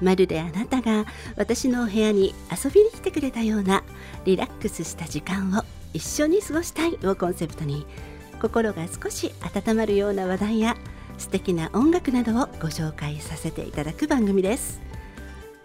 [0.00, 3.82] まるであなたが私のお部屋に遊びに来てくれたような
[4.24, 7.86] リラックスした時間を一緒に過ごしたいをコンセプトに
[8.40, 10.76] 心が少し温まるような話題や
[11.16, 14.80] 素敵な音楽などをご紹介させていただく番組です。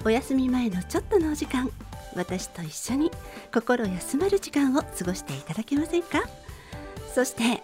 [0.05, 1.69] お休み前のちょっとのお時間
[2.15, 3.11] 私と一緒に
[3.53, 6.23] 心休まる時間を過ごしていただけませんか？
[7.13, 7.61] そして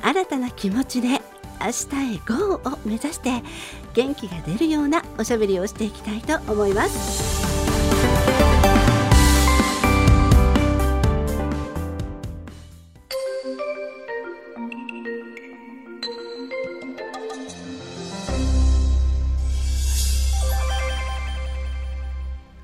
[0.00, 1.20] 新たな気持ちで
[1.60, 1.66] 明
[2.00, 3.42] 日へ GO を目指して
[3.94, 7.44] 元気が出るようなおしゃべりをしていきたいと思います。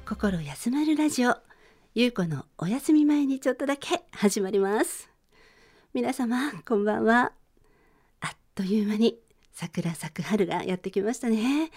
[0.07, 1.35] 心休まるラジオ
[1.95, 5.09] ゆうこのお休み前にちょっとだけ始まります。
[5.95, 7.40] 皆様こんばんは。
[8.55, 9.19] という間に
[9.53, 11.71] 桜咲く春がやってきましたね。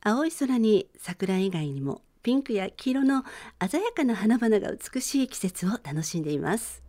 [0.00, 3.24] 青い空に桜以外にもピンクや黄色の
[3.68, 6.82] 鮮やかな花々が美しい季節を楽しんでいます。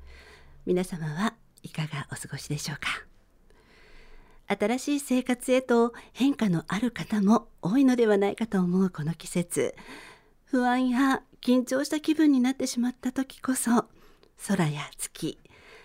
[0.66, 3.06] 皆様はいかがお過ごしでしょうか。
[4.48, 9.76] 新しい生活へと変化のある方も多いのではないかと思うこの季節。
[10.46, 13.86] 不安や緊張した気分になってしまった時こそ
[14.48, 15.38] 空や月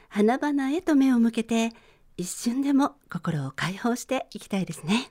[0.09, 1.71] 花々へと目を向けて
[2.17, 5.11] 一瞬でも心を解放していきたいですね。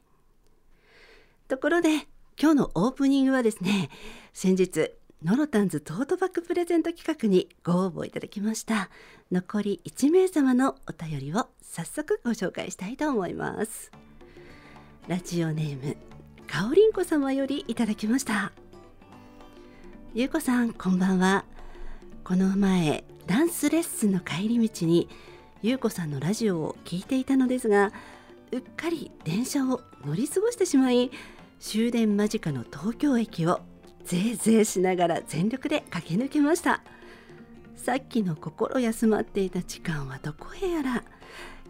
[1.48, 2.08] ところで
[2.40, 3.90] 今日のオープニングはですね
[4.34, 4.92] 先日
[5.24, 8.90] ノロタンズトートバッグプレゼント企画にご応募いただきました。
[9.32, 13.92] 残り1名様のお便りを早速ご紹介したいと思います。
[15.08, 15.98] ラジオネーム
[16.48, 18.52] かおりんこ様よりいただきました。
[20.14, 21.46] ゆうこさんこんばんは。
[22.24, 25.10] この前ダンスレッスンの帰り道に
[25.64, 27.94] ゆうこさんのラジオを聞いていたのですが
[28.52, 31.10] うっかり電車を乗り過ごしてしまい
[31.62, 33.62] 終電間近の東京駅を
[34.04, 36.82] ぜいぜいしながら全力で駆け抜けました。
[37.78, 41.04] さっきの心休まっていた時間はどこへやら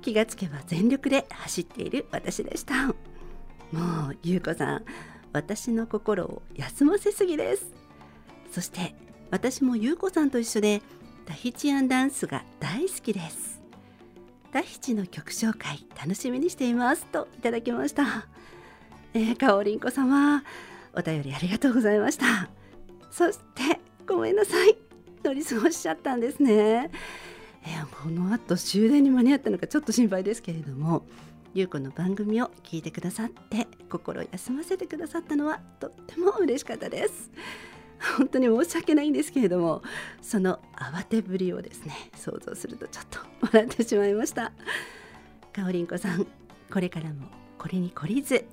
[0.02, 2.88] 気がつけば全力で走っている私でした。
[2.88, 2.94] も
[4.10, 4.86] うゆうこさん
[5.34, 7.68] 私の心を休ませすぎです。
[8.52, 8.96] そして
[9.30, 10.82] 私もゆうこさんと一緒で
[11.28, 13.53] タヒチアンダンスが大好きです。
[14.54, 18.28] タヒチの曲紹介楽しみにしていますといただきました。
[19.16, 20.44] えー、かおりんこ様
[20.94, 22.52] お便りありがとうございました。
[23.10, 24.78] そしてごめんなさい。
[25.24, 26.92] 乗り過ごしちゃったんですね、
[27.64, 31.06] えー、この後終電に間に合ったのかちょっと心配ですけれども
[31.54, 37.32] ゆうこの番組を聞いてくださって心休ませてくださったのはとっても嬉しかったです。
[38.18, 39.82] 本当に申し訳ないんですけれども
[40.22, 44.52] その慌てぶりをですね想像するとちょっと笑ってしまいました。
[45.54, 46.28] かおりんこさん
[46.72, 47.28] これからも
[47.58, 48.46] これに懲りず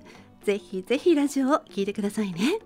[0.44, 2.59] ぜひぜひラジオを聴いてくださいね。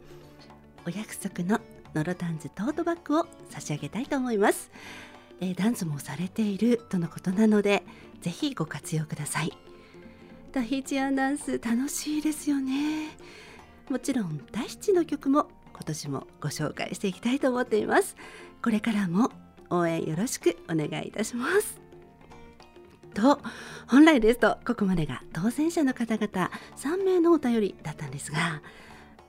[0.86, 1.60] お約束の
[1.94, 4.70] ノロタンズトートバッグを差し上げたいと思います、
[5.40, 7.84] えー、ダンスもされているとのことなので
[8.20, 9.52] ぜひご活用ください。
[10.52, 13.16] タヒチアンダンス楽しいですよね。
[13.88, 18.16] もちろん大七の曲も今年もご紹介していきたいと思っています。
[18.62, 19.30] これからも
[19.70, 21.80] 応援よろしくお願いいたします。
[23.14, 23.40] と
[23.86, 28.60] 本来ですとここまでが当選者の方々3名のお便りだったんですが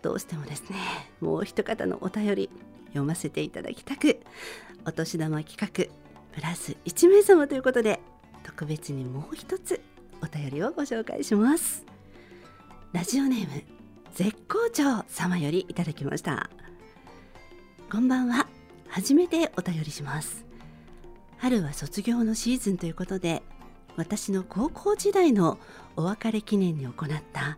[0.02, 0.78] どうしてもですね
[1.22, 2.50] もう一方のお便り
[2.88, 4.20] 読ませていただきたく
[4.86, 5.94] お年玉企画
[6.34, 8.00] プラス1名様ということで
[8.44, 9.82] 特別にもう一つ
[10.22, 11.86] お便りをご紹介します。
[12.92, 13.75] ラジオネーム
[14.16, 16.50] 絶好調様よりいただきました。
[17.92, 18.48] こんばんは。
[18.88, 20.46] 初めてお便りします。
[21.36, 23.44] 春は卒業のシーズンということで
[23.98, 25.58] 私の高校時代の
[25.98, 26.96] お別れ記念に行っ
[27.34, 27.58] た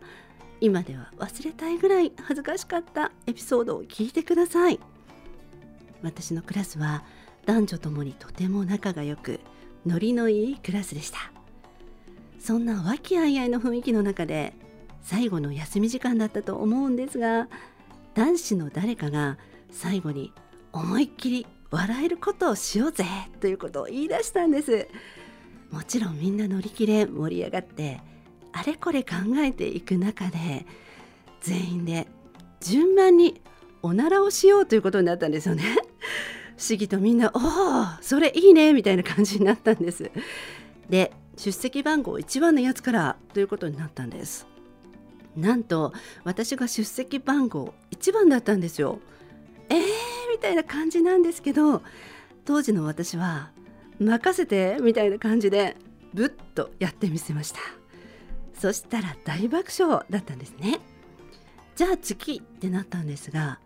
[0.60, 4.80] 今では忘れたいぐらい恥ずかしかったエピソードを聞いてください。
[6.02, 7.04] 私のクラスは
[7.46, 9.38] 男女ともにとても仲が良く
[9.86, 11.18] ノリのいいクラスでした。
[12.40, 14.54] そんな和気あいあいの雰囲気の中で
[15.08, 17.48] 最後の休み時間だったと思うんですが
[18.12, 19.38] 男子の誰かが
[19.70, 20.34] 最後に
[20.70, 23.06] 思いっきり笑えることをしようぜ
[23.40, 24.86] ということを言い出したんです
[25.70, 28.02] もちろんみんな乗り切れ盛り上がって
[28.52, 30.66] あれこれ考えていく中で
[31.40, 32.06] 全員で
[32.60, 33.40] 順番に
[33.80, 35.62] おならをしようということになったんですよね。
[36.58, 40.10] 不思議とみんな「おおそれいいね」みたいな感じになったんです。
[40.90, 44.57] で出席番号1番のやつからということになったんです。
[45.38, 45.92] なんと
[46.24, 49.00] 私が出席番号1番だったんですよ。
[49.68, 49.82] えー
[50.30, 51.82] みたいな感じなんですけど
[52.44, 53.50] 当時の私は
[53.98, 55.76] 「任せて」みたいな感じで
[56.14, 57.60] ぶっとやってみせました。
[58.58, 60.80] そしたら大爆笑だったんですね。
[61.76, 63.60] じゃあ次ってなったんですが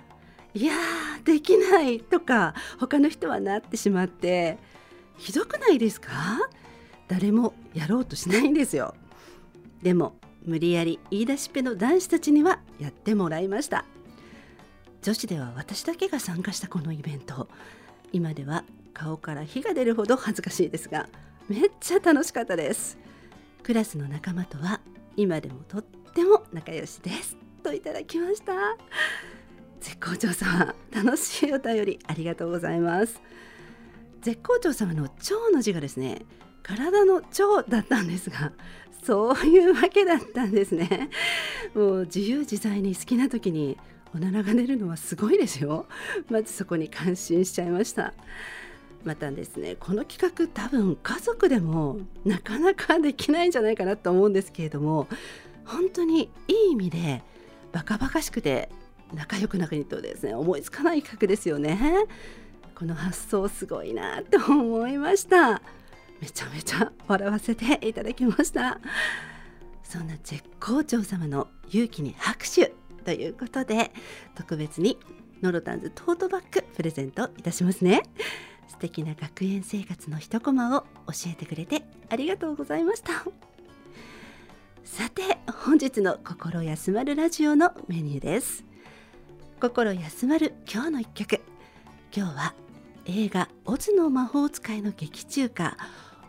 [0.55, 4.59] いやーできないとか他の人はなってしまって
[5.17, 6.11] ひどくないですか？
[7.09, 8.95] 誰もやろうとしないんですよ。
[9.83, 13.85] でも無理やり言い出しっぺの男子たちにはやってもらいました。
[15.03, 17.49] 女子では私だけが参加したこのイベント。
[18.13, 21.09] 今では顔から火が出るほど恥ずかしいですが
[21.49, 22.99] めっちゃ楽しかったです。
[23.63, 24.81] クラスの仲間とは
[25.17, 27.37] 今でもとっても仲良しです。
[27.63, 28.53] といただきました。
[29.81, 33.21] 絶好調様楽しいお便りありがとうございます。
[34.21, 36.23] 絶好調様の腸の字がですね
[36.63, 38.53] 体の腸だったんですが
[39.03, 41.11] そういうわけだったんですね。
[41.75, 43.77] もう自由自在に好きな時に
[44.15, 45.87] おならが出るのはすごいですよ。
[46.31, 48.15] まずそこに感心しちゃいました。
[49.05, 55.09] またですねこの企画多分家族でもなかなかできないんじゃないかなと思うんですけれども
[55.65, 57.23] 本当にいい意味で
[57.73, 58.69] バカバカしくて
[59.13, 62.07] 仲良くなるとですね思いつかない企画ですよね。
[62.77, 65.63] この発想すごいなと思いました。
[66.23, 68.79] めちゃめちゃ笑わせていただきました。
[69.83, 72.73] そんな絶好調様の勇気に拍手
[73.05, 73.91] ということで
[74.37, 74.97] 特別に
[75.43, 78.05] ノロタンズトートバッグプレゼントいたしますね。
[78.69, 83.13] 素敵な学園生活の一コマを教えてくれてありがとうございました。
[84.85, 85.23] さて
[85.65, 88.65] 本日の心休まるラジオのメニューです。
[89.61, 91.41] 心休まる今日の一曲。
[92.17, 92.55] 今日は
[93.07, 95.77] 映画オズの魔法使いの劇中歌。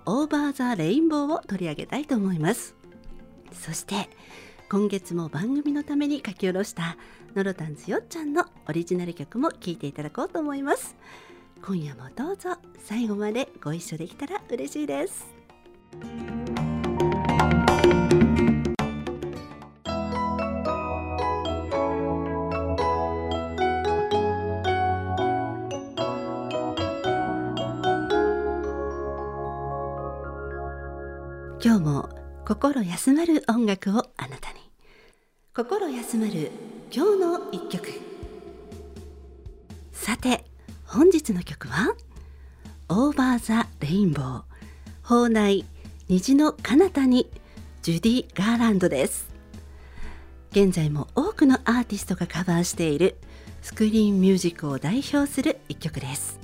[0.06, 2.76] Over the Rainbow を取り上げたいと思います。
[3.52, 4.10] そして
[4.70, 6.98] 今月も番組のために書き下ろした
[7.36, 10.96] ノロタンズよっちゃんのオリジナル曲も聴いていただこうと思います。
[11.66, 15.26] 今夜もどうぞ最後までご一緒できたら嬉しいです。
[31.66, 32.10] 今日も
[32.46, 34.60] 心休まる音楽をあなたに。
[35.56, 36.52] 心休まる
[36.92, 37.88] 今日の一曲。
[39.94, 40.44] さて
[40.86, 41.96] 本日の曲は
[42.90, 44.44] 「オーバー・ザ・レインボー」
[45.04, 45.64] 放内
[46.10, 47.32] 虹の彼方に
[47.82, 49.30] ジュディ・ガーランドです。
[50.52, 53.16] 現在も多くのアーティストがカバーしている
[53.62, 56.42] スクリーンミュージックを代表する一曲です。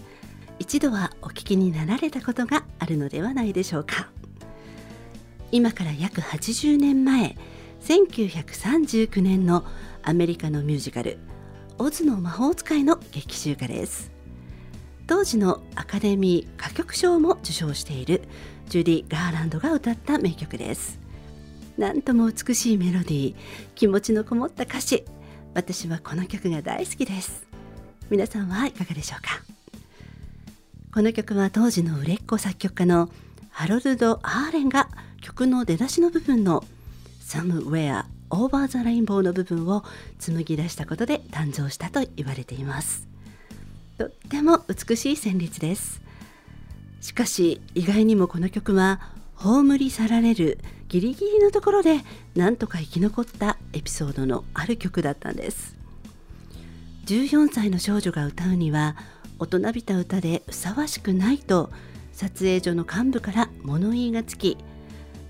[0.59, 4.09] 一度はお聴きになられたことがあるのではないでしょうか。
[5.51, 7.35] 今から約80年前
[7.81, 9.65] 1939年の
[10.03, 11.17] アメリカのミュージカル
[11.79, 14.11] 「オズの魔法使い」の劇集歌です。
[15.07, 18.21] 当時のアカデミー歌曲賞も受賞している
[18.67, 20.99] ジュディ・ガーランドが歌った名曲です。
[21.79, 23.35] なんとも美しいメロディー
[23.73, 25.03] 気持ちのこもった歌詞
[25.55, 27.47] 私はこの曲が大好きです。
[28.11, 29.41] 皆さんはいかがでしょうか？
[30.93, 33.09] この曲は当時の売れっ子作曲家の
[33.49, 34.89] ハロルド・アーレンが
[35.21, 36.63] 曲の出だしの部分の
[37.21, 39.83] Somewhere Over the Rainbow の部分を
[40.19, 43.07] 紡ぎ出したことで誕生したと言われています。
[43.97, 46.01] とっても美しい旋律です。
[47.01, 48.99] しかし意外にもこの曲は
[49.35, 50.59] 葬り去られる
[50.89, 51.99] ギリギリのところで
[52.35, 55.75] なんとか生き残ったエピソードのある曲だったんです。
[57.05, 58.95] 14歳の少女が歌うには
[59.39, 61.71] 大人びた歌でふさわしくないと
[62.11, 64.57] 撮影所の幹部から物言いがつき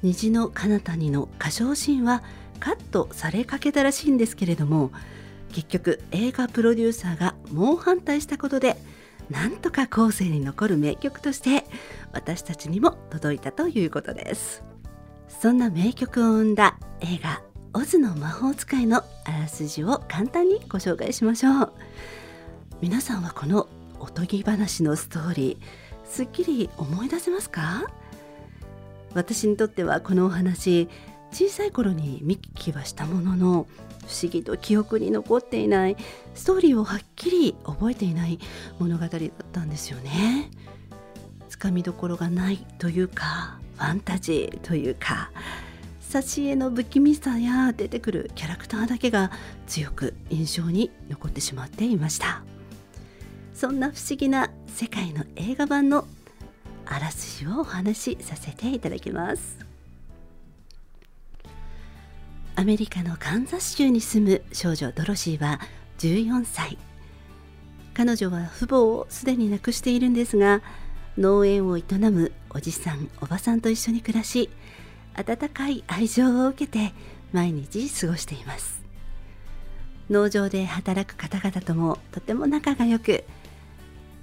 [0.02, 2.24] 虹の彼方にの歌唱シーンは
[2.60, 4.92] カットされかけたらしいんですけれども
[5.52, 8.78] 結局映画プロデューサーが猛反対したことで
[9.30, 11.66] なんとか後世に残る名曲として
[12.12, 14.64] 私たちにも届いたということです。
[15.28, 21.74] そんな名曲を生んだ映画「オズの魔法使い」のあらすじを簡単にご紹介しましょう。
[22.82, 27.92] 皆さんはこのおとぎ話のストーリーすっきり思い出せますか？
[29.14, 30.88] 私にとってはこのお話
[31.32, 33.68] 小さい頃に見聞きはしたものの
[34.08, 35.98] 不思議と記憶に残っていない
[36.34, 38.40] ストーリーをはっきり覚えていない
[38.80, 39.20] 物語だっ
[39.52, 40.50] たんですよね。
[41.50, 45.32] つかみどころがないというかファンタジーというか
[46.10, 49.32] 挿絵の不気味さや出てくるキャラクターだけが
[49.68, 52.42] 強く印象に残ってしまっていました
[53.54, 56.08] そんな不思議な世界の映画版の
[56.92, 59.60] あらすじをお話しさせていただきます。
[62.56, 65.62] アメリカのカンザス州に住む少女ドロシーは
[66.00, 66.78] 14歳。
[67.94, 70.62] 彼女は父母をすでに亡くしているんですが
[71.18, 74.50] 農園を営むおじさんおばさんと一緒に暮らし
[75.16, 76.94] 温かい愛情を受けて
[77.34, 78.82] 毎日過ごしています。
[80.10, 83.26] 農場で働く方々ともとても仲が良く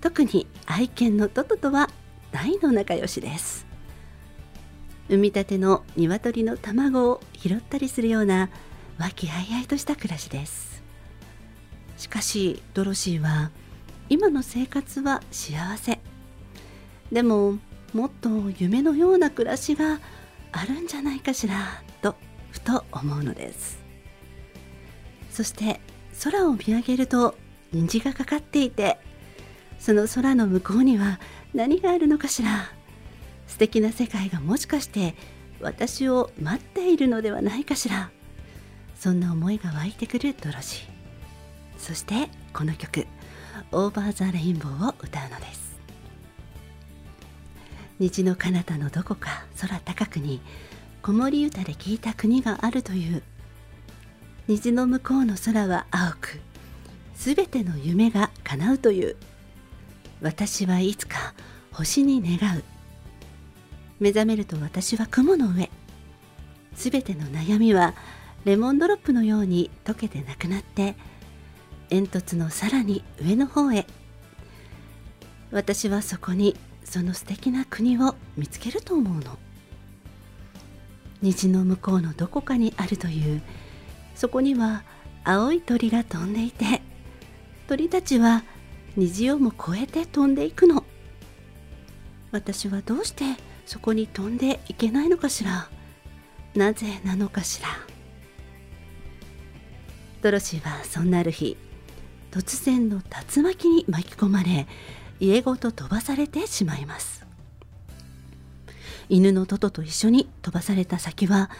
[0.00, 1.90] 特に愛犬のトトとは
[2.36, 3.64] 大の仲良しです。
[5.08, 8.50] 産みたての鶏の卵を拾ったりするような
[8.98, 10.82] 和気あいあいとした暮らしです。
[11.96, 13.50] しかしドロシーは
[14.10, 15.98] 今の生活は幸せ。
[17.10, 17.56] でも
[17.94, 18.28] もっと
[18.58, 19.98] 夢のような暮らしが
[20.52, 22.16] あるんじゃないかしらと
[22.50, 23.78] ふと思うのです。
[25.30, 25.80] そして
[26.22, 27.34] 空を見上げると
[27.72, 28.98] 虹がかかっていて
[29.78, 31.18] その空の向こうには
[31.56, 32.70] 何があるのかしら？
[33.46, 35.14] 素敵な世界がもしかして
[35.58, 38.10] 私を待っているのではないかしら？
[38.94, 40.88] そんな思いが湧いてくるドロシー。
[41.78, 43.06] そしてこの曲
[43.72, 45.78] 「オーバー・ザ・レインボー」を歌うのです。
[48.00, 50.42] 虹の彼方のどこか空高くに
[51.00, 53.22] 子守歌で聞いた国があるという
[54.46, 56.38] 虹の向こうの空は青く
[57.14, 59.16] すべての夢が叶うという
[60.20, 61.32] 私はいつか
[61.76, 62.64] 星に願う。
[64.00, 65.70] 目覚めると私は雲の上。
[66.74, 67.94] すべての悩みは
[68.46, 70.94] レモンドロップのように溶けてなくなって
[71.90, 73.86] 煙突のさらに上の方へ。
[75.50, 79.38] 私はそこにその素敵な国を見つけると思うの。
[81.20, 83.42] 虹の向こうのどこかにあるという。
[84.14, 84.82] そこには
[85.24, 86.80] 青い鳥が飛んでいて
[87.68, 88.44] 鳥たちは
[88.96, 90.85] 虹をも越えて飛んでいくの。
[92.36, 93.24] 私はどうして
[93.64, 95.70] そこに飛んでいけないのかしら？
[96.54, 97.68] なぜなのかしら？
[100.20, 101.56] ドロシーはそんなある日
[102.30, 103.00] 突然の
[103.34, 104.66] 竜巻に巻き込まれ
[105.18, 107.24] 家ごと飛ばされてしまいます。
[109.08, 111.50] 犬のトトと一緒に飛ばされた先は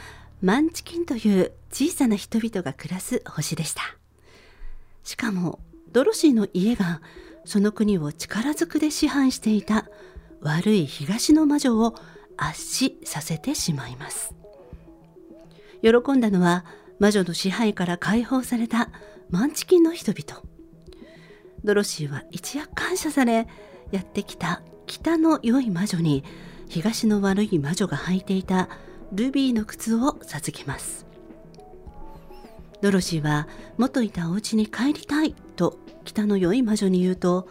[0.43, 3.81] マンチキンという小さな人々が暮らす星でした。
[5.05, 5.59] しかも
[5.91, 7.01] ドロシーの家が
[7.47, 9.87] その国を力ずくで支配していた
[10.41, 11.95] 悪い東の魔女を
[12.37, 14.35] 圧死させてしまいます。
[15.83, 16.65] 喜んだのは
[16.99, 18.91] 魔女の支配から解放された
[19.31, 20.43] マンチキンの人々。
[21.65, 23.47] ドロシーは一躍感謝され
[23.91, 26.25] やってきた北の良い魔女に
[26.69, 28.69] 東の悪い魔女が履いていた
[29.13, 31.07] ルビーの靴を授けます。
[32.83, 37.49] ドロシーは元いたお家に帰りたいと北の良い魔女に言うと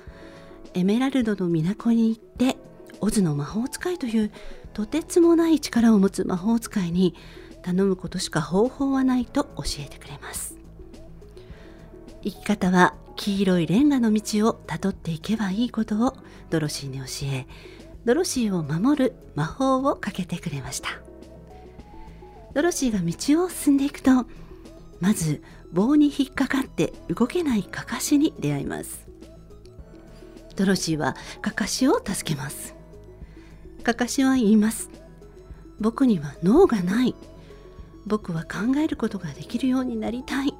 [0.73, 2.57] エメラルドの都に行って
[3.01, 4.31] オズの魔法使いという
[4.73, 7.15] とてつもない力を持つ魔法使いに
[7.61, 10.57] 頼むことしか方法はないと教えてくれます。
[12.23, 16.17] 生き方は黄色いレンガの道をたどっていけばいいことを
[16.49, 17.47] ドロシーに教え
[18.03, 20.89] ドロシーを守る魔法をかけてくれました。
[22.53, 24.25] ドロシーが道を進んでいくと
[24.99, 29.07] まず棒に引っかかって動けないカカシに出会います。
[30.55, 32.75] ドロシーはカカシを助けます。
[33.85, 34.89] カカシは言います。
[35.79, 37.13] 僕には脳がない。
[38.07, 40.55] 僕は考えることができるようになりたい。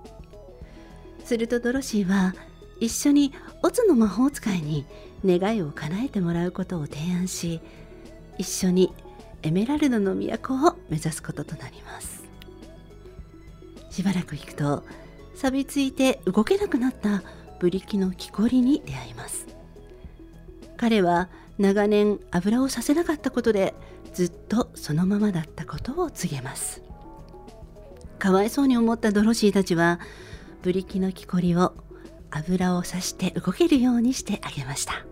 [1.23, 2.35] するとドロシーは
[2.79, 4.85] 一緒にオズの魔法使いに
[5.25, 7.61] 願いを叶えてもらうことを提案し
[8.37, 8.93] 一緒に
[9.41, 12.25] エメラルドの都を目指すこととなります。
[13.89, 14.83] しばらく行くと
[15.33, 17.23] 錆びついて動けなくなった
[17.59, 19.47] ブリキの木こりに出会います。
[20.77, 23.73] 彼は長年油をさせなかったことで
[24.13, 26.81] ずっとそのままだったことを告げます。
[28.19, 29.99] かわいそうに思ったドロシーたちは
[30.63, 31.73] ブリキの木こりを
[32.31, 35.05] 油をさして動けるようにしてあげました。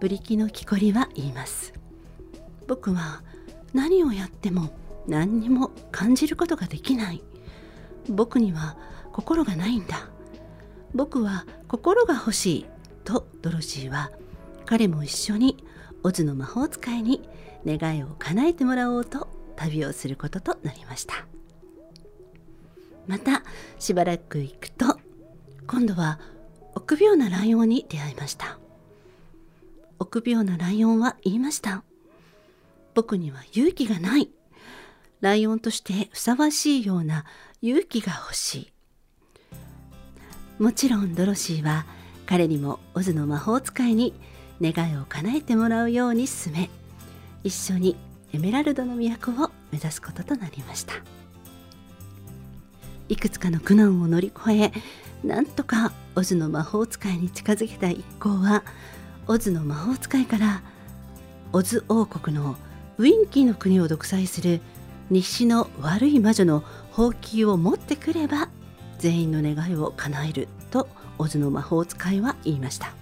[0.00, 1.72] ブリキの木こりは言います。
[2.66, 3.22] 僕は
[3.74, 4.72] 何をやっても
[5.06, 7.22] 何にも感じることができない。
[8.08, 8.76] 僕には
[9.12, 10.08] 心がないんだ。
[10.94, 12.66] 僕は心が欲しい。
[13.04, 14.10] とドロシーは
[14.68, 15.56] 彼も一緒に
[16.02, 17.26] オズの魔法使いに
[17.64, 21.26] 願いを叶えてもらおうと旅をすることとなりました。
[23.06, 23.44] また
[23.78, 24.98] しばらく行くと
[25.66, 26.20] 今度は
[26.74, 28.58] 臆病なライオンに出会いました。
[29.98, 31.82] 臆病なライオンは言いました。
[32.92, 34.28] 僕には勇気がない。
[35.22, 37.24] ライオンとしてふさわしいような
[37.62, 38.72] 勇気が欲しい。
[40.58, 41.86] もちろんドロシーは
[42.26, 44.12] 彼にもオズの魔法使いに
[44.60, 46.70] 願いを叶えてもらうように進め
[47.44, 47.96] 一緒に
[48.32, 50.94] エメラルドの都を目指すこととなりました。
[53.08, 54.72] いくつかの苦難を乗り越え
[55.24, 58.64] なんとかオズの魔法使いに近づけた一行は
[59.26, 60.62] オズの魔法使いから
[61.52, 62.56] オズ王国の
[62.98, 64.60] ウィンキーの国を独裁する
[65.10, 66.62] 西の悪い魔女の
[66.92, 68.48] ほうきを持ってくれば
[68.98, 72.92] 全員の願いを叶えるとオズの魔法使いは言いました。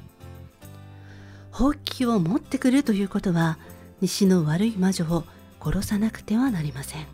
[1.57, 3.57] ほうきを持ってくるということは
[4.03, 5.25] 西の悪い魔女を
[5.59, 7.07] 殺さなくてはなりません。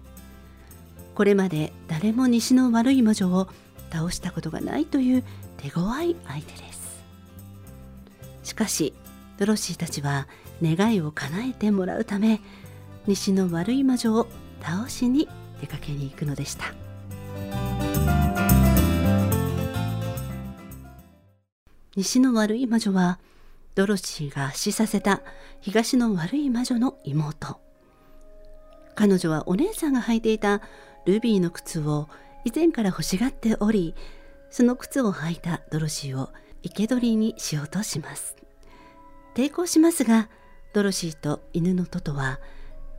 [1.15, 3.47] これまで誰も西の悪い魔女を
[3.93, 5.23] 倒したことがないという
[5.59, 7.05] 手強い相手です。
[8.43, 8.93] しかし
[9.39, 10.27] ドロシーたちは
[10.61, 12.41] 願いを叶えてもらうため
[13.07, 14.27] 西の悪い魔女を
[14.61, 15.29] 倒しに
[15.61, 16.75] 出かけに行くのでした。
[21.95, 23.21] 西の悪い魔女は
[23.75, 25.23] ドロシーが死させた
[25.61, 27.59] 東の悪い魔女の妹。
[28.95, 30.61] 彼女はお姉さんが履いていた
[31.07, 32.09] ルビーの靴を
[32.45, 33.95] 以前から欲しがっており
[34.51, 36.29] その靴を履いたドロシーを
[36.63, 38.37] 生け捕りにしようとします。
[39.35, 40.29] 抵抗しますが
[40.75, 42.39] ドロシーと犬のトトは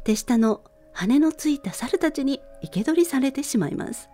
[0.03, 0.61] 手下の
[0.93, 4.09] 羽のついた猿たちに生け捕りされてしまいます。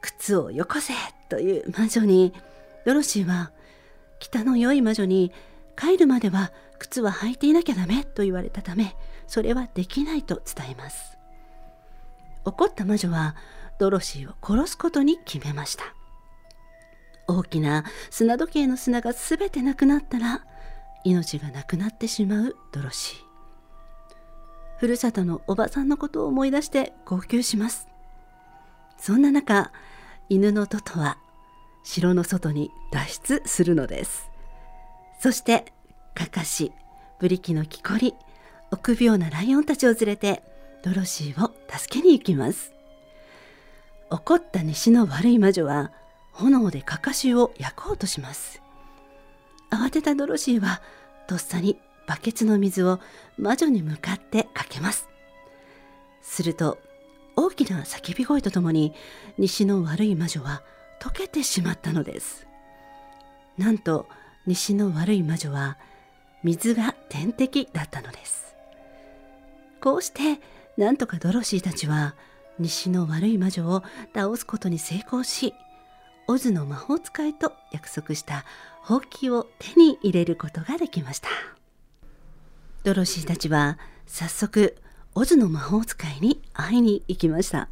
[0.00, 0.92] 靴をよこせ
[1.28, 2.32] という魔女に
[2.84, 3.52] ドロシーは
[4.18, 5.32] 北の良い魔女に
[5.76, 8.96] 帰るまでは靴は履いていなきゃダメと言われたため
[9.26, 11.16] それはできないと伝えます。
[12.44, 13.34] 怒った魔女は
[13.78, 15.84] ドロシーを殺すことに決めました。
[17.28, 20.44] 大きな砂時計の砂が全てなくなったら
[21.02, 23.26] 命がなくなってしまうドロシー。
[24.78, 27.88] ふるさとのおばさんのことを思い出して号泣します。
[28.98, 29.72] そんな中
[30.28, 31.18] 犬のトトは
[31.86, 34.28] 城の外に脱出するのです。
[35.20, 35.72] そして
[36.14, 36.72] カカシ
[37.20, 38.14] ブリキの木こり
[38.72, 40.42] 臆病なライオンたちを連れて
[40.82, 42.72] ドロシーを助けに行きます。
[44.10, 45.92] 怒った西の悪い魔女は
[46.32, 48.60] 炎でカカシを焼こうとします。
[49.70, 50.82] 慌てたドロシーは
[51.28, 52.98] とっさにバケツの水を
[53.38, 55.08] 魔女に向かってかけます。
[56.20, 56.78] すると
[57.36, 58.92] 大きな叫び声とともに
[59.38, 60.62] 西の悪い魔女は
[61.00, 62.46] 溶けてしまったのです。
[63.58, 64.06] なんと
[64.46, 65.78] 西の悪い魔女は
[66.42, 68.54] 水が天敵だったのです。
[69.80, 70.40] こうして
[70.76, 72.14] なんとかドロシーたちは
[72.58, 73.82] 西の悪い魔女を
[74.14, 75.54] 倒すことに成功し
[76.28, 78.44] オズの魔法使いと約束した
[78.82, 81.28] ほうきを手に入れることができました。
[82.84, 84.76] ドロシーたちは早速
[85.14, 87.68] オズの魔法使いに会いに行きました。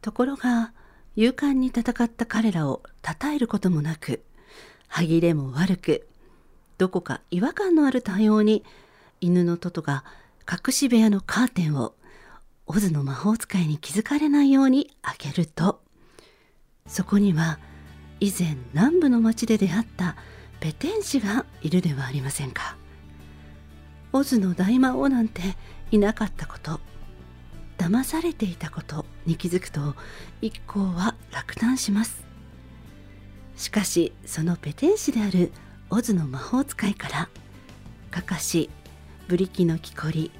[0.00, 0.72] ところが
[1.18, 4.22] 勇敢に戦った彼らを称えることもなく
[4.86, 6.06] 歯切れも悪く
[6.78, 8.64] どこか違和感のある対応に
[9.20, 10.04] 犬のトトが
[10.48, 11.94] 隠し部屋のカーテンを
[12.68, 15.80] オズの魔法使いに気づかれないように開けると
[16.86, 17.58] そこには
[18.20, 20.14] 以前南部の町で出会った
[20.60, 22.76] ペテン師がいるではありませんか。
[24.12, 25.42] オズの大魔王なんて
[25.90, 26.80] いなかったこと
[27.76, 29.94] 騙されていたことに気づくと
[30.40, 32.26] 一行は落胆します。
[33.58, 35.52] しかしそのペテン師である
[35.90, 37.28] オズの魔法使いから
[38.10, 38.70] カカシ
[39.26, 40.30] ブリキの木こり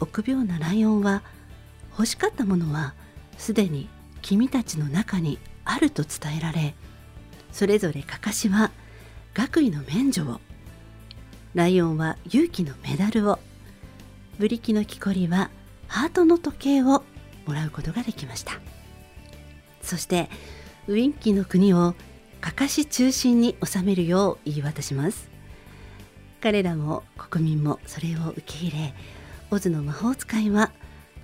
[0.00, 1.22] 臆病なライオンは
[1.90, 2.94] 欲しかったものは
[3.36, 3.88] すでに
[4.22, 6.74] 君たちの中にあると伝えられ
[7.52, 8.70] それぞれカカシは
[9.34, 10.40] 学位の免除を
[11.54, 13.38] ライオンは勇気のメダルを
[14.38, 15.50] ブリキの木こりは
[15.88, 17.04] ハートの時計を
[17.46, 18.60] もらうことができました。
[19.80, 20.28] そして
[20.86, 21.94] ウィンキーの国を
[22.40, 25.30] かかし中心に収めるよう言い渡します。
[26.40, 28.94] 彼らも国民もそれを受け入れ
[29.50, 30.72] オズの魔法使いは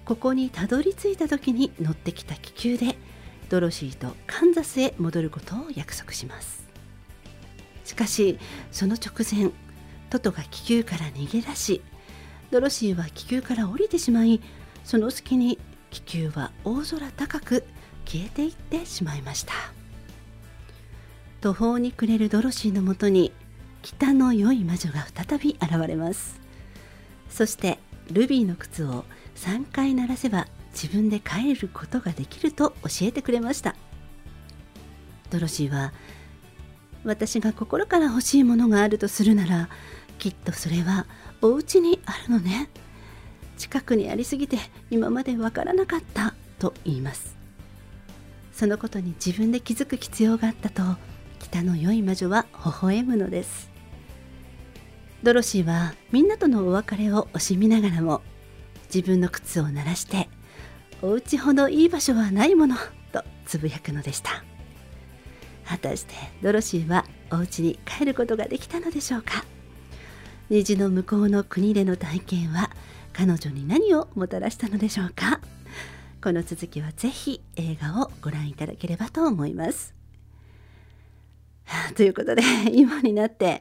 [0.04, 2.96] ここにたどり着いた時に乗ってきた気球で
[3.48, 6.68] ドロシーとカンザスへ戻ることを約束します。
[7.84, 8.38] しかし
[8.70, 9.50] その直前
[10.10, 11.82] トトが気球から逃げ出し
[12.50, 14.40] ドロシーは気球から降りてしまい
[14.84, 15.58] その隙に
[15.98, 17.64] 気球は大空高く
[18.06, 19.52] 消えていってしまいました。
[21.40, 23.32] 途方に暮れるドロシーのもとに
[23.82, 26.40] 北の良い魔女が再び現れます。
[27.28, 27.78] そして
[28.10, 29.04] ルビーの靴を
[29.36, 33.74] 3回鳴らせば自分で帰ることができると教えてくれました。
[35.30, 35.92] ドロシーは
[37.04, 39.68] 私が心から欲しいものがあるとするなら
[40.18, 41.06] きっとそれは
[41.42, 42.68] お家にあるのね。
[43.58, 44.56] 近くにありすぎて
[44.90, 47.36] 今までわからなかったと言います。
[48.52, 50.82] そのことに自分で気づく必要があったと
[51.38, 53.70] 北の良い魔女は微笑むのです。
[55.22, 58.22] ドロシーはみんなとのお別れを惜しみながらも
[58.92, 60.28] 自分の靴を鳴らして
[61.02, 62.76] お家ほどいい場所はないもの
[63.12, 64.44] とつぶやくのでした。
[65.64, 69.44] 果たしてドロシーはお家に帰ることができたのでしょうか。
[70.50, 72.70] 虹の向こうの国での体験は
[73.18, 75.40] 彼女に何をもたらしたのでしょうか？
[76.22, 79.92] この続きはぜひ映画をご覧いただければと思います。
[81.96, 83.60] ということで 今になって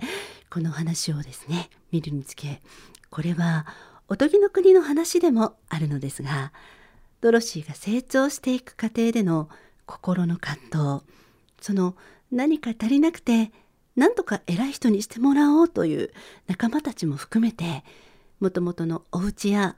[0.52, 2.62] この話をですね見るにつけ
[3.10, 3.66] これは
[4.08, 6.54] おとぎの国の話でもあるのですが
[7.22, 9.50] ドロシーが成長していく過程での
[9.88, 11.06] 心の葛藤
[11.62, 11.96] その
[12.32, 13.52] 何か足りなくて
[13.96, 16.12] 何とか偉い人にしてもらおうという
[16.46, 17.84] 仲間たちも含めて
[18.40, 19.76] もともとのお家や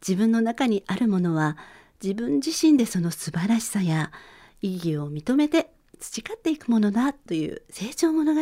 [0.00, 1.56] 自分の中にあるものは
[2.02, 4.12] 自分自身でその素晴らしさや
[4.62, 8.40] 意義を認めて培っていくものだという成長物語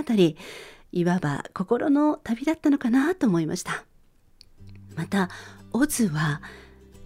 [0.92, 3.84] いわば心の旅だったのかなと思いました。
[4.94, 5.28] また
[5.72, 6.40] オズは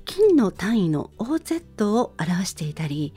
[0.05, 3.15] 金の単位の OZ を表していたり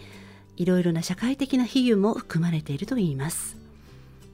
[0.58, 3.62] いろいろな社会的な比喩も含まれているといいます。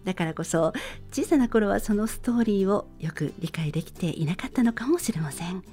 [0.10, 0.74] だからこそ
[1.12, 5.64] 小さな頃はそのストーリーをよく理解できていなかったのかもしれません。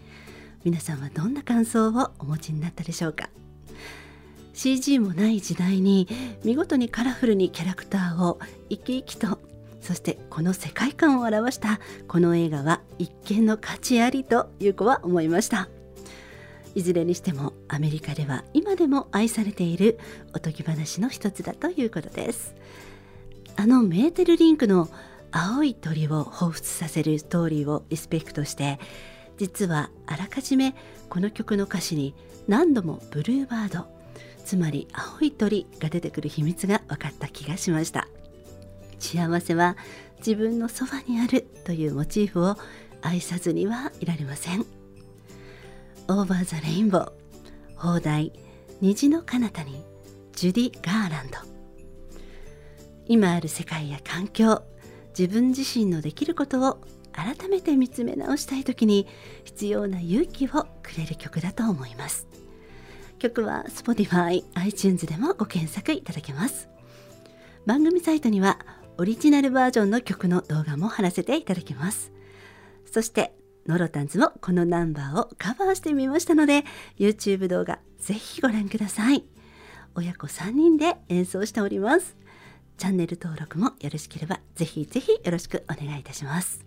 [0.62, 3.30] 皆さんはどんな感想をお持ちになったでしょうか
[4.52, 6.06] ？CG もない時代に
[6.44, 9.38] 見事にカラフルにキャラクターを生き生きと
[9.80, 15.70] そしてこの世界観を表したこの映画は一見の価値ありという子は思いました。
[16.74, 19.98] いずれにしてもアメリカでは今でも愛されている
[20.34, 22.54] おとぎ話の一つだということです。
[23.56, 24.88] あのメーテルリンクの
[25.32, 28.78] 青い鳥を彷彿させるストーリーをリスペクトして
[29.38, 30.74] 実はあらかじめ
[31.08, 32.14] この曲の歌詞に
[32.48, 33.86] 何度もブルーバード
[34.44, 38.06] つまり青い鳥が出てくる秘密が分かった気がしました。
[39.00, 39.76] 幸せは
[40.18, 42.56] 自分のそばにあるというモチーフを
[43.02, 44.64] 愛さずにはいられません。
[46.08, 47.12] オーバー・ザ・レインボー
[47.74, 48.32] 放題
[48.80, 49.82] 虹の彼方に
[50.32, 51.55] ジュディ・ガーランド。
[53.08, 54.62] 今ある世界や環境
[55.18, 56.78] 自分自身のできることを
[57.12, 59.06] 改めて見つめ直したい時に
[59.44, 62.26] 必要な勇気をくれる曲だと思います。
[63.18, 66.68] 曲は Spotify、iTunes でもご検索いただけます。
[67.64, 68.58] 番組サイトには
[68.98, 72.12] オリジナルバージョンの曲の動画も貼らせていただきます。
[72.84, 73.32] そして
[73.66, 76.64] ノロタンズもこのナンバーをカバーしてみましたので
[76.98, 79.24] YouTube 動画ぜひご覧ください。
[79.94, 82.16] 親子3人で演奏しております。
[82.76, 86.64] チャンネル登録もよろしければぜひぜひよろしくお願いいたします。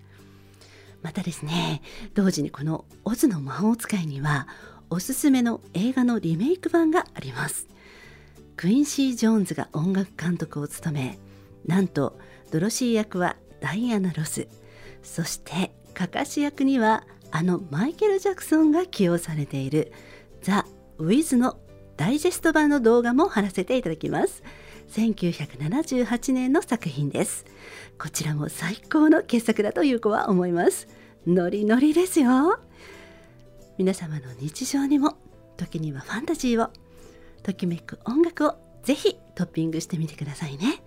[1.02, 1.82] またですね
[2.14, 4.48] 同時にこのオズの魔法使いには
[4.90, 7.68] おすすめの映画のリメイク版があります。
[8.58, 11.20] クインシー・ジョーンズが音楽監督を務め
[11.66, 12.20] なんと
[12.52, 14.48] ドロシー役はダイアナ・ロス。
[15.04, 19.94] そしてカカシ役にはあのマイケル・ジャクソンが起用されている
[20.42, 20.66] ザ・
[20.98, 21.60] ウィズの
[21.96, 24.44] ダイジェスト版の動画も貼らせていただきます。
[24.90, 27.46] 1978年の作品です。
[28.00, 30.88] こちらも最高の傑作だという子は思います。
[31.28, 32.60] ノリノリですよ。
[33.78, 35.18] 皆様の日常にも
[35.58, 36.70] 時にはファンタジーを
[37.44, 40.82] ときめく音楽をぜひトッピングしてみてくださいね。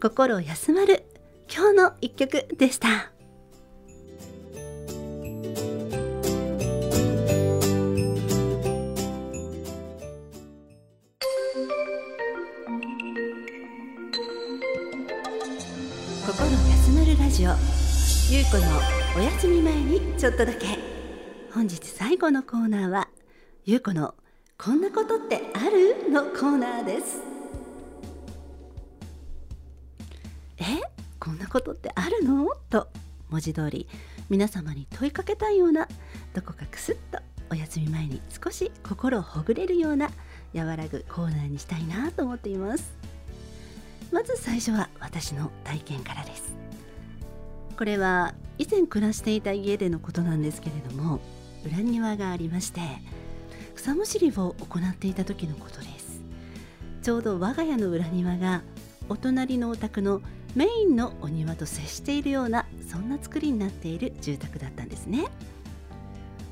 [0.00, 1.04] 心休まる
[1.48, 3.12] 今日の一曲でした。
[17.32, 17.52] ジオ。
[18.30, 18.62] ゆうこの
[19.16, 20.66] お休み前にちょっとだけ。
[21.50, 23.08] 本日最後のコーナーは
[23.64, 24.14] ゆうこの
[24.58, 26.10] こんなことってある？
[26.12, 27.22] のコーナーです。
[30.58, 30.64] え？
[31.18, 32.46] こんなことってあるの？
[32.68, 32.88] と
[33.30, 33.88] 文字通り
[34.28, 35.88] 皆様に問いかけたいような
[36.34, 37.18] どこかくすっと
[37.50, 40.10] お休み前に少し心をほぐれるような
[40.54, 42.92] 和らぐコーナーにしたいなと思っています。
[44.12, 46.52] まず最初は私の体験からです。
[47.82, 51.18] これは以前暮らしていた家でのことなんですけれども
[51.66, 52.80] 裏庭がありまして
[53.74, 56.22] 草むしりを行っていた時のことです。
[57.02, 58.62] ちょうど我が家の裏庭が
[59.08, 60.22] お隣のお宅の
[60.54, 65.24] メインのお庭と接しているようなそんな作りになっている住宅だったんですね。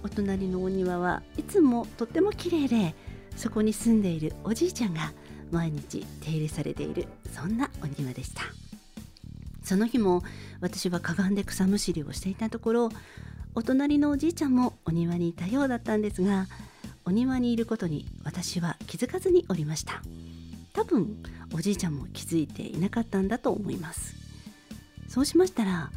[0.02, 2.96] お隣のお庭はいつもとっても綺麗で
[3.36, 5.12] そこに住んでいるおじいちゃんが
[5.52, 8.42] 毎日手入れされているそんなお庭でした。
[9.70, 10.24] その日も
[10.60, 12.88] 私はかがんで草むしりをしていたところ
[13.54, 16.48] お隣のおじいちゃんもお庭にいたようだったんですが
[17.04, 20.02] お庭にいることに私は気づかずにおりました。
[20.72, 21.22] 多分
[21.54, 24.16] おじいちゃんも気づいていなかったんだと思います。
[25.06, 25.92] そうしましたら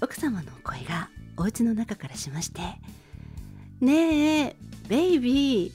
[0.00, 2.62] 奥様の声がお家の中からしまして
[3.84, 4.56] 「ねえ
[4.88, 5.72] ベイビー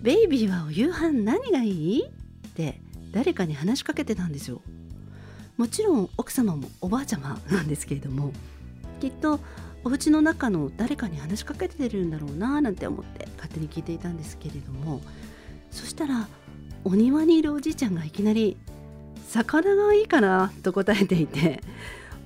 [0.00, 4.62] ベイビーはお夕飯何がいい?」って誰かに話しかけてたんですよ。
[5.56, 8.32] もちろん奥様もおばあちゃまなんですけれども
[9.00, 9.40] きっと
[9.84, 15.00] お家の中の誰かに話しかけてるんだろうななんて思って勝手に聞いていたんですけれども
[15.70, 16.28] そしたら
[16.84, 18.56] お庭にいるおじいちゃんがいきなり
[19.28, 21.62] 「魚がいいかな?」と答えていて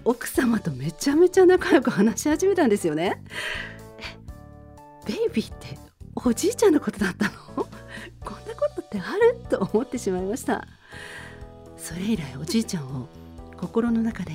[0.05, 3.23] 奥様とめちゃめちゃ仲良く話し始めたんですよね。
[5.07, 5.79] ベイビーって
[6.15, 7.67] おじいちゃんのことだったのこん
[8.47, 9.37] なことってある？
[9.49, 10.67] と思ってしまいました
[11.77, 13.09] それ以来おじいちゃんを
[13.61, 14.33] 心の中で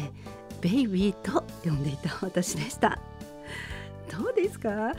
[0.62, 3.00] ベイビーと呼んでいた私でした。
[4.12, 4.94] どうですか、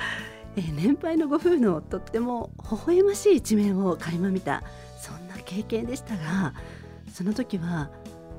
[0.56, 4.62] え年配のご夫婦のとっても微笑ましい一面を垣間見た
[5.00, 6.54] そんな経験でしたが
[7.12, 7.90] その時は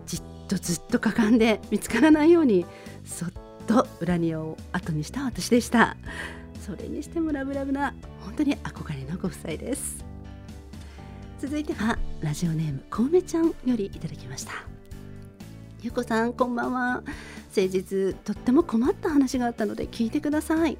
[0.05, 2.65] じっとずっとかかんで見つからないように
[3.05, 3.31] そっ
[3.65, 5.95] と裏庭を後にした私でした。
[6.65, 10.05] それにしてもラブラブな本当に憧れのご夫妻です。
[11.39, 14.76] 続いてはラジオネームこうめちゃんよりいただきました。
[15.87, 17.01] ゆこさんこんばんは。
[17.49, 20.77] 先日とっても困った話があったので聞いてください。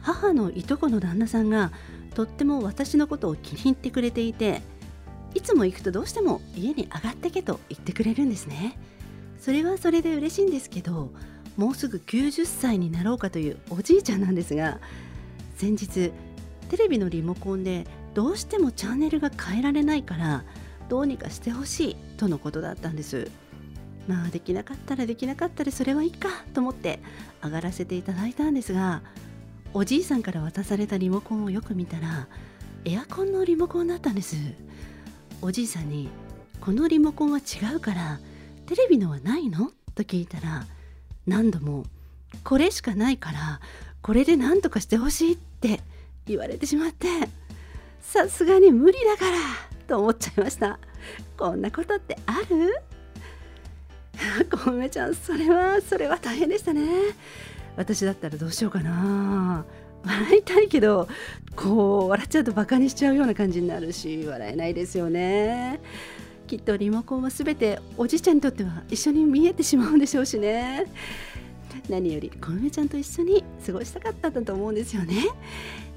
[0.00, 1.72] 母のいとこの旦那さんが
[2.14, 4.62] とっても私のことを気に入ってくれていて
[5.34, 8.78] いつも行くとどうしても家に上がってけと言ってくれるんですね。
[9.40, 11.10] それはそれで嬉しいんですけど
[11.56, 14.78] もうすぐ90歳になろうかというおじいちゃんなんですが
[15.56, 16.12] 先日
[16.70, 20.44] テレビのリモコンでどうしてもチャンネルが変えられないから
[20.88, 23.41] どうにかしてほしいとのことだったんです。
[24.08, 26.98] まあできなかったらできなかったらそれはいいかと思って
[27.42, 29.02] 上がらせていただいたんですが
[29.74, 32.26] おじいさんから渡されたリモコンをよく見たら
[32.84, 34.36] エアコンのリモコンだったんです。
[35.40, 36.08] おじいさんに
[36.60, 38.20] 「このリモコンは違うから
[38.66, 40.66] テレビのはないの?」と聞いたら
[41.26, 41.84] 何度も
[42.44, 43.60] 「これしかないから
[44.02, 45.80] これで何とかしてほしい」って
[46.26, 47.08] 言われてしまって
[48.00, 49.36] さすがに無理だから
[49.88, 50.78] と思っちゃいました
[51.36, 52.72] こんなことってある？
[54.50, 56.82] 小梅ちゃんそれはそれは大変でしたね。
[57.76, 59.64] 私だったらどうしようかな。
[60.04, 61.08] 笑いたいけど
[61.54, 65.80] こう笑っちゃうとバカにしちゃうような感じになるし笑えないですよね。
[66.46, 70.86] きっとリモコンは全ておじいちゃんにとっては一緒に見えてしまうんでしょうしね。
[71.88, 75.14] 何より小梅ちゃんと一緒に過ごしたかったんだと思うんですよね。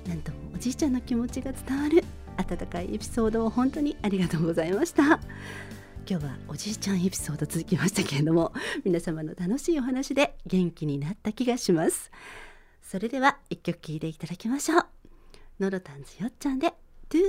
[0.08, 2.04] なんともおじいちゃんの気持ちが伝わる
[2.38, 5.20] 温かいエピソードを本当にありがとうございました。
[6.08, 12.12] 今日はおじいちゃんエピソード続きましたけれども皆様の楽しいお話で元気になった気がします。
[12.84, 14.86] それでは一曲聴いていただきましょう。
[15.60, 16.74] のろたんずよっちゃんで
[17.10, 17.22] トゥ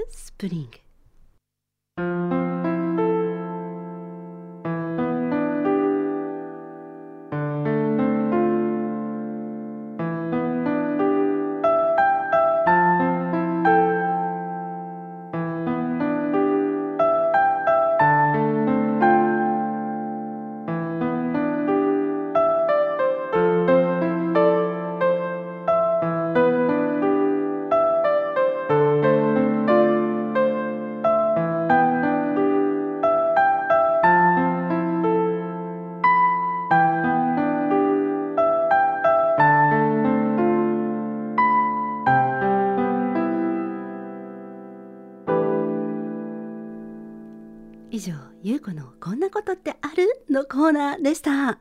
[50.57, 51.59] コーナーでした。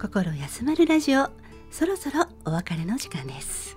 [0.00, 1.28] 心休まるラジオ
[1.70, 3.76] そろそろお別れの時間です。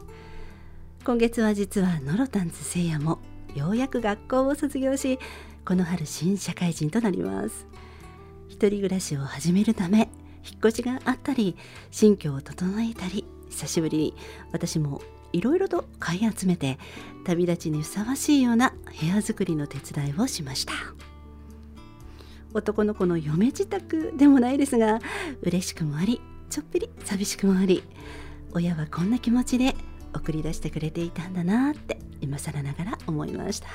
[1.05, 3.19] 今月は実はノロタンズせいやも
[3.53, 5.19] ようやく学校を卒業し
[5.67, 7.67] この春新社会人となります。
[8.47, 10.09] 一人暮らしを始めるため
[10.43, 11.55] 引っ越しがあったり
[11.91, 14.15] 新居を整えたり久しぶりに
[14.51, 15.03] 私も
[15.35, 16.79] いろいろと買い集めて
[17.25, 20.71] 旅立ちにふさわしいような部屋作りの手伝いをしました。
[22.53, 25.01] 男の子の嫁自宅でもないですが
[25.41, 27.83] 嬉しくもありちょっぴり寂しくもあり
[28.53, 29.75] 親はこんな気持ちで
[30.13, 33.67] 送り出してくれていたんだなって今更ながら思いました。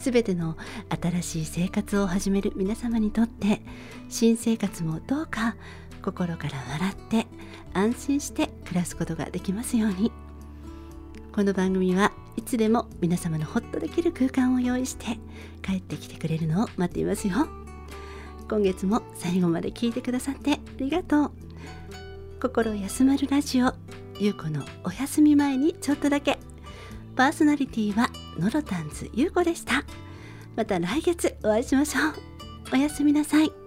[0.00, 0.56] 全ての
[1.00, 3.62] 新しい生活を始める皆様にとって
[4.08, 5.54] 新生活もどうか
[6.06, 7.26] 心から笑って
[7.74, 10.12] 安心して暮らすことができますように。
[11.32, 15.18] この番組はいつでも皆様のホッとできる空間を用意して
[15.62, 17.48] 帰ってきてくれるのを待っていますよ。
[18.48, 21.30] 今月も最後まで聞いてくださってありがとう。
[22.40, 23.74] 心休まるラジオ
[24.20, 26.38] ゆうこのお休み前にちょっとだけ。
[27.16, 29.82] パーソナリティはノロタンズゆうこでした。
[30.54, 32.14] また来月お会いしましょう。
[32.74, 33.65] おやすみなさい。